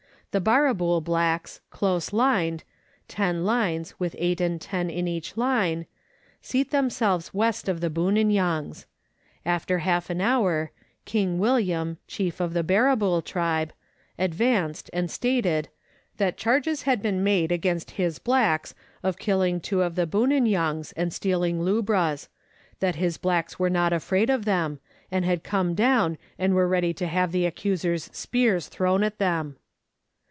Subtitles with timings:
[0.31, 2.63] The Barrabool blacks close lined
[3.09, 5.87] ten lines, with eight and ten in each line,
[6.41, 7.49] seat themselves W.
[7.67, 8.85] of the Buninyongs.
[9.45, 10.71] After half an hour,
[11.03, 13.73] King William, chief of the Barrabool tribe,
[14.17, 15.67] advanced and stated"
[16.17, 18.73] that charges had been made against his blacks
[19.03, 22.29] of killing two of the Buninyougs and stealing lubras;
[22.79, 24.79] that his blacks were not afraid of them,
[25.11, 29.57] and had come down and were ready to have the accusers' spears thrown at them."